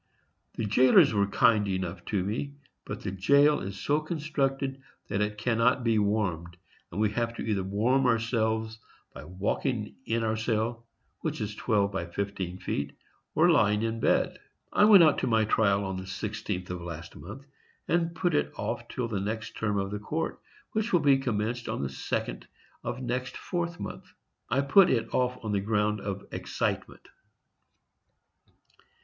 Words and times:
The 0.55 0.65
jailers 0.65 1.13
are 1.13 1.27
kind 1.27 1.67
enough 1.67 2.03
to 2.05 2.23
me, 2.23 2.55
but 2.85 3.01
the 3.01 3.11
jail 3.11 3.59
is 3.59 3.79
so 3.79 3.99
constructed 3.99 4.81
that 5.09 5.21
it 5.21 5.37
cannot 5.37 5.83
be 5.83 5.99
warmed, 5.99 6.57
and 6.91 6.99
we 6.99 7.11
have 7.11 7.35
to 7.35 7.43
either 7.43 7.61
warm 7.61 8.07
ourselves 8.07 8.79
by 9.13 9.25
walking 9.25 9.93
in 10.07 10.23
our 10.23 10.35
cell, 10.37 10.87
which 11.19 11.39
is 11.39 11.53
twelve 11.53 11.91
by 11.91 12.07
fifteen 12.07 12.57
feet, 12.57 12.97
or 13.35 13.45
by 13.45 13.53
lying 13.53 13.83
in 13.83 13.99
bed. 13.99 14.39
I 14.73 14.85
went 14.85 15.03
out 15.03 15.19
to 15.19 15.27
my 15.27 15.45
trial 15.45 15.85
on 15.85 15.97
the 15.97 16.05
16th 16.09 16.71
of 16.71 16.81
last 16.81 17.15
month, 17.15 17.45
and 17.87 18.15
put 18.15 18.33
it 18.33 18.51
off 18.57 18.87
till 18.87 19.07
the 19.07 19.21
next 19.21 19.55
term 19.55 19.77
of 19.77 19.91
the 19.91 19.99
court, 19.99 20.41
which 20.71 20.91
will 20.91 21.01
be 21.01 21.19
commenced 21.19 21.69
on 21.69 21.83
the 21.83 21.89
second 21.89 22.47
of 22.83 23.03
next 23.03 23.35
4th 23.35 23.79
month. 23.79 24.11
I 24.49 24.61
put 24.61 24.89
it 24.89 25.13
off 25.13 25.37
on 25.45 25.51
the 25.51 25.61
ground 25.61 26.01
of 26.01 26.25
excitement. 26.31 27.07